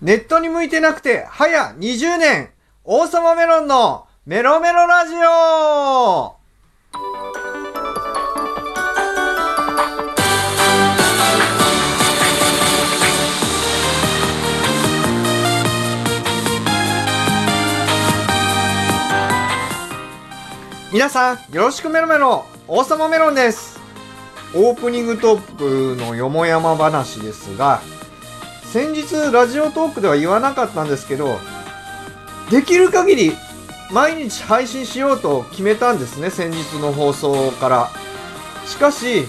[0.00, 2.50] ネットに向いてなくて、早20年、
[2.84, 6.36] 王様メロンのメロメロラジオ
[20.90, 23.78] 皆さん、よろしくメロメロ、王様メロンです。
[24.54, 27.82] オープニングトークのよもやま話ですが、
[28.72, 31.40] 先日ラジオトークでは言わなかったんですけど、
[32.52, 33.32] できる限り
[33.92, 37.90] 毎日配信しようと決めたんですね、先日の放送から。
[38.66, 39.26] しかし、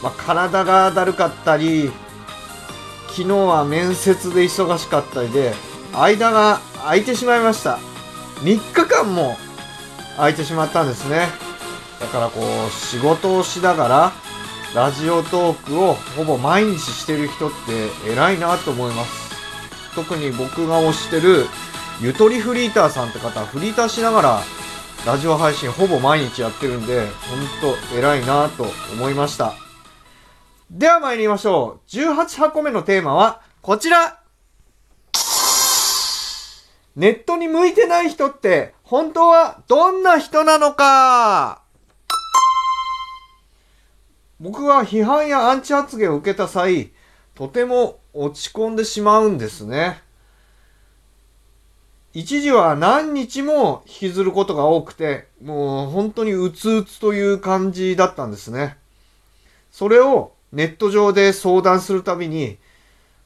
[0.00, 1.90] まあ、体がだるかったり、
[3.08, 5.54] 昨日は面接で忙しかったりで、
[5.92, 7.80] 間が空いてしまいました。
[8.42, 9.36] 3日間も
[10.16, 11.26] 空いてしまったんですね。
[11.98, 14.12] だからこう、仕事をしながら、
[14.74, 19.28] ラジオトークをほぼ毎日してる人って偉いなと思います。
[19.94, 21.46] 特に僕が推してる
[22.00, 24.40] ゆとりフリーターさんって方はフリーターしながら
[25.06, 29.54] ラジオ配信ほぼ毎日やってるんで、ほんと偉いなと思いました。
[30.70, 31.90] では参りましょう。
[31.90, 34.20] 18箱目のテーマはこちら
[36.94, 41.62] ネットに向いてない人って本当はどんな人なのか
[44.40, 46.92] 僕は批判やアンチ発言を受けた際、
[47.34, 50.02] とても落ち込んでしまうんですね。
[52.14, 58.76] 一時は何日も引きずることが多くて、もう本当にうつうつという感じだったんですね。
[59.70, 62.58] それをネット上で相談するたびに、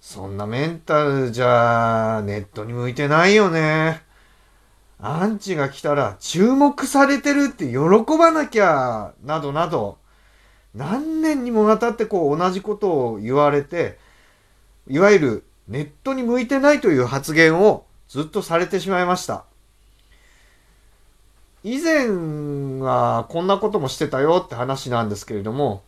[0.00, 4.02] そんなメンタルじゃネットに向いてないよね。
[4.98, 7.78] アンチが来たら注目されてるって喜
[8.18, 9.98] ばなきゃ、などなど、
[10.74, 13.98] 何年にもわたってこう同じことを言われて、
[14.88, 19.44] いわゆるネットに向いてないという発言をずっとされてしまいました。
[21.64, 22.08] 以前
[22.80, 25.84] はこんなこともしてたよって話なんですけれども、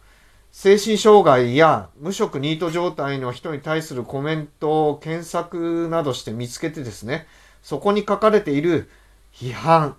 [0.53, 7.27] 精神障害や無職ニート状態の人に対するコメントを検索などして見つけてですね、
[7.63, 8.89] そこに書かれている
[9.33, 9.97] 批判、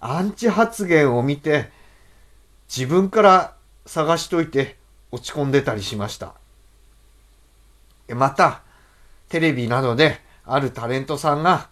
[0.00, 1.70] アンチ発言を見て、
[2.68, 3.54] 自分から
[3.86, 4.76] 探しといて
[5.10, 6.34] 落ち込んでたりしました。
[8.08, 8.62] また、
[9.28, 11.68] テレビなどであるタレントさんが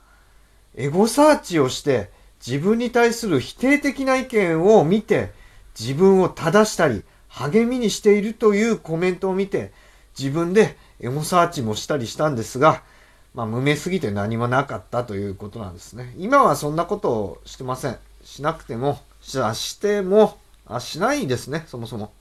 [0.75, 2.11] エゴサーチをして
[2.45, 5.33] 自分に対する否定的な意見を見て
[5.79, 9.73] 自分を正したり励みにしているというコメントを見て
[10.19, 12.83] 自分でエゴサーチもしたりしたんですが、
[13.35, 16.15] まあ、無名すぎて何もなかったということなんですね。
[16.19, 17.99] 今はそんなことをしてません。
[18.25, 20.39] しなくても、ししても、
[20.71, 22.13] あ、しないですね、そもそも。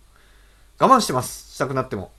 [0.80, 1.54] 我慢してます。
[1.54, 2.12] したくなっても。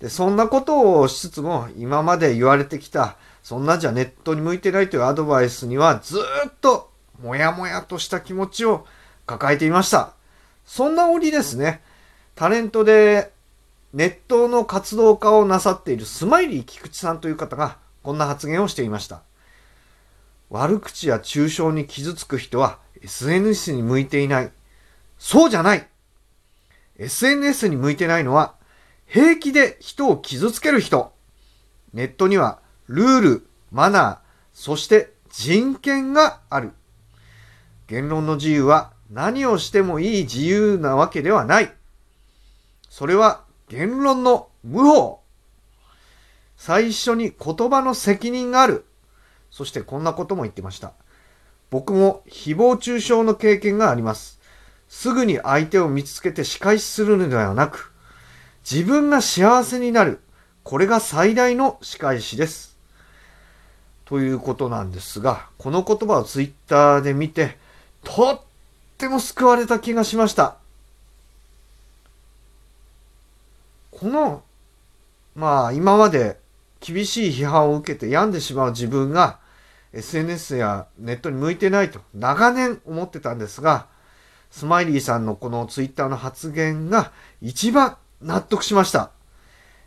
[0.00, 6.18] で、そんなことをしつつも、今まで言われてきた、そんなじゃネットに向いてないというアドバイスには、ず
[6.48, 6.90] っと、
[7.22, 8.86] もやもやとした気持ちを
[9.26, 10.14] 抱えていました。
[10.64, 11.82] そんな折ですね、
[12.34, 13.32] タレントで、
[13.92, 19.22] ネットの活動家をなさっているスマイリー菊池さんという方が、こんな発言をしていました。
[20.48, 24.52] 悪口や中傷に傷つく人は SNS に向いていない。
[25.20, 25.86] そうじゃない
[26.96, 28.54] !SNS に向いてないのは
[29.06, 31.12] 平気で人を傷つける人。
[31.92, 34.18] ネットにはルール、マナー、
[34.54, 36.72] そして人権がある。
[37.86, 41.70] 言論の自由は何をしてもいい自由なわけではない。
[42.88, 45.20] それは言論の無法。
[46.56, 48.86] 最初に言葉の責任がある。
[49.50, 50.94] そしてこんなことも言ってました。
[51.68, 54.39] 僕も誹謗中傷の経験があります。
[54.90, 57.92] すぐに相手を見つけて仕返しするのではなく、
[58.68, 60.20] 自分が幸せになる。
[60.64, 62.76] これが最大の仕返しです。
[64.04, 67.56] ということなんですが、この言葉をツイッターで見て、
[68.02, 68.40] とっ
[68.98, 70.56] ても救われた気がしました。
[73.92, 74.42] この、
[75.36, 76.36] まあ今まで
[76.80, 79.38] 厳しい批判を受けて病んでしまう自分が
[79.92, 83.86] SNS やネットに向いてないと長年思ってたんですが、
[84.50, 89.10] スマイリーさんのこのツイッターの発言が一番納得しました。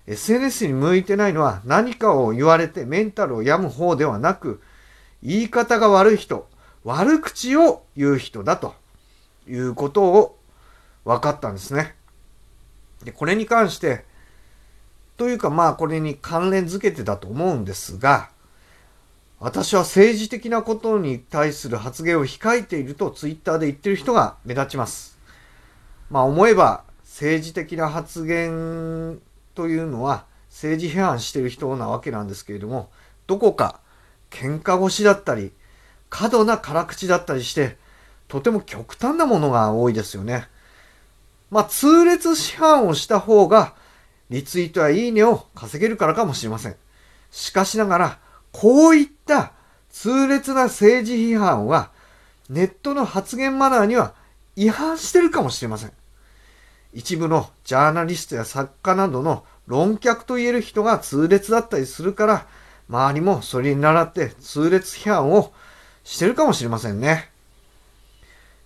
[0.08, 4.62] SNS に向いてないのは何かを言われてメンタルを病む方ではなく、
[5.22, 6.48] 言い方が悪い人、
[6.84, 8.74] 悪口を言う人だと
[9.48, 10.38] いうことを
[11.06, 11.96] 分かったんですね。
[13.04, 14.06] で、これに関して、
[15.16, 18.30] というかまあこれに関連づけてだと思うんですが、
[19.44, 25.20] 私は政治的なことに対する発言を控えているとツイッターで言ってる人が目立ちます。
[26.10, 29.20] まあ思えば政治的な発言
[29.54, 32.90] というのは政治批判してる人なわけなんですけれども、
[33.28, 33.82] どこか
[34.32, 35.52] 喧嘩腰だったり、
[36.10, 37.76] 過度な辛口だったりして、
[38.30, 40.48] とても極端なものが多いですよね。
[41.52, 43.74] まあ、痛烈批判をした方が、
[44.30, 46.78] リツイートやいいねを稼げるからかもしれません。
[47.30, 48.20] しかしながら、
[48.54, 49.52] こういった
[49.90, 51.92] 痛烈な政治批判は、
[52.50, 54.14] ネットの発言マナーには
[54.56, 55.92] 違反してるかもしれません。
[56.94, 62.48] 一部のジャーナリストや作家などの論客と言える人が痛烈だったりするから、
[62.88, 65.52] 周りもそれに倣って痛烈批判を
[66.04, 67.32] してるかもしれませんね。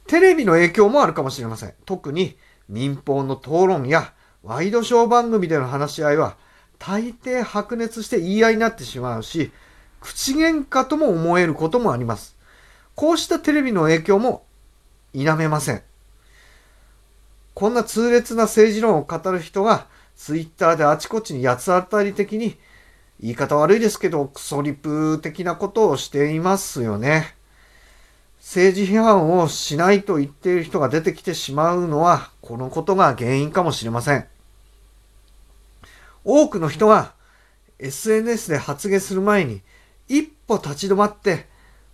[0.08, 1.74] テレビの影響もあるかもしれません。
[1.86, 2.38] 特に
[2.68, 4.14] 民放の討論や
[4.44, 6.36] ワイドショー番組での話し合いは
[6.80, 9.52] 大抵白熱して言い合いになってしまうし、
[10.02, 12.36] 口喧嘩とも思えることもあります。
[12.96, 14.46] こうしたテレビの影響も
[15.14, 15.84] 否めません。
[17.54, 22.58] こんな痛烈な政治論を語る人がツイッターであちこちに八つ当たり的に
[23.20, 27.36] 言い方悪いですけどクソリプ的なことをしていますよね。
[28.40, 34.28] 政治批判をしないと言っている人が出てきてしまうのはこのことが原因かもしれません。
[36.24, 37.14] 多くの人が
[37.80, 39.62] SNS で発言する前に
[40.08, 41.48] 一歩立ち止まって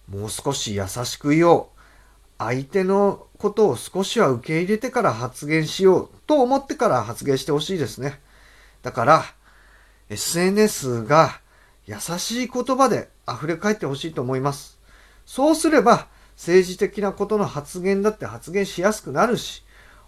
[0.08, 1.66] もう少し優しく言おう。
[2.38, 8.20] 相手のことを少しは受け入れてから発言しようと思ってから発言してほしいですね。
[8.82, 9.24] だから、
[10.10, 11.40] SNS が
[11.86, 14.80] 優しい言葉で溢れ返ってほしいと思います。
[15.26, 19.64] そうすれば、政治的なことの発言だって発言しやすくなるし、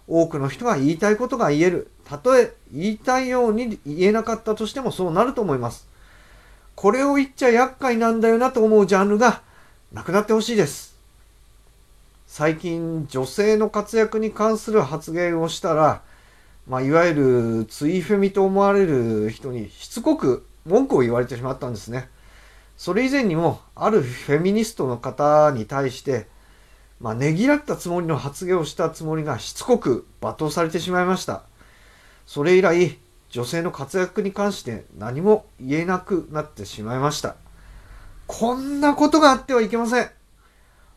[0.08, 1.90] 多くの人が言いたいことが言える。
[2.04, 5.88] たとえ言いたいように言えなかったとしてもそうなると思います。
[6.76, 9.40] これを言っちゃ厄介なんだよなと思うジャンルが
[9.92, 10.94] なくなってほしいです。
[12.26, 16.02] 最近女性の活躍に関する発言をしたら、
[16.68, 22.10] まあ、いわゆるツイフェミと思われる人にしつこく文句を言われてしまったんですね。
[22.76, 26.26] それ以前にもあるフェミニストの方に対して、
[27.00, 31.42] まあ、ねぎらったつもりの発言をしたつもりがしつこく罵倒されてしまいました。
[32.26, 32.98] それ以来、
[33.30, 37.36] 女性の活躍に関して何も言えなくなってしまいました。
[38.26, 40.10] こんなことがあってはいけません。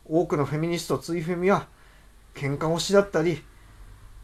[0.08, 1.66] 多くのフェミニスト、ツイフェミは、
[2.34, 3.44] 喧嘩腰だったり、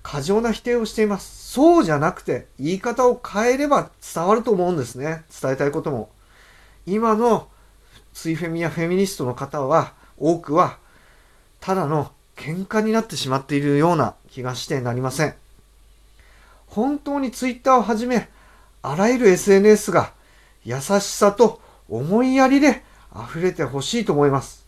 [0.03, 1.53] 過剰な否定をしています。
[1.53, 5.25] そうじゃなくて、言い方を変えれば伝わると思うんですね。
[5.41, 6.11] 伝えたいことも。
[6.87, 7.49] 今の
[8.13, 10.79] ツイフェミやフェミニストの方は、多くは、
[11.61, 15.35] ただの喧嘩になってしまっているような気がしてなりません。
[16.67, 18.29] 本当にツイッターをはじめ、
[18.83, 20.13] あらゆる SNS が
[20.65, 22.83] 優しさと思いやりで
[23.15, 24.67] 溢れてほしいと思います。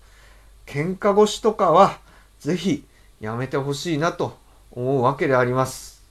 [0.67, 1.99] 喧嘩腰とかは
[2.41, 2.85] ぜひ
[3.21, 4.37] やめてほしいなと
[4.73, 6.03] 思うわけであります。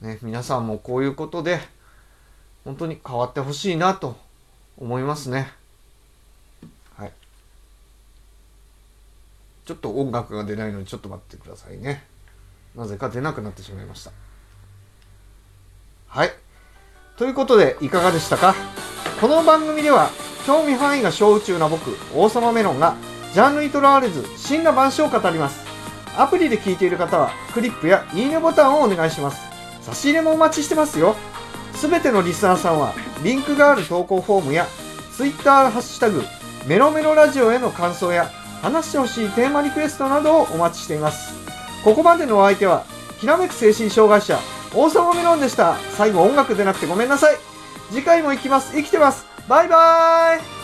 [0.00, 1.60] ね、皆さんもこういうことで
[2.64, 4.16] 本当に変わってほしいなと
[4.78, 5.50] 思いますね。
[6.96, 7.12] はい。
[9.64, 12.04] ちょっと音楽が出ないのでちょっと待ってくださいね。
[12.74, 14.12] なぜか出なくなってしまいました。
[16.16, 16.30] はい。
[17.18, 18.54] ということでいかがでしたか？
[19.20, 20.08] この番組では
[20.46, 22.96] 興味範囲が小宇宙な僕、王様メロンが、
[23.34, 25.66] ジャンルにとらわれず、真羅万象を語ります。
[26.16, 29.42] アプリで聞いている方は、クリップやいいねボタンをお願いします。
[29.82, 31.16] 差し入れもお待ちしてますよ。
[31.74, 34.66] すべてのリスナーさんは、リンクがある投稿フォームや、
[35.14, 36.22] Twitter ハッシュタグ、
[36.66, 38.30] メロメロラジオへの感想や、
[38.62, 41.34] 話してほしいテーマリクエストなどをお待ちしています。
[41.84, 42.86] ここまでのお相手は、
[43.20, 44.38] きらめく精神障害者、
[44.74, 45.76] 王様メロンでした。
[45.96, 47.36] 最後音楽出なくてごめんなさい。
[47.90, 48.72] 次回も行きます。
[48.74, 49.26] 生きてます。
[49.48, 50.55] バイバーイ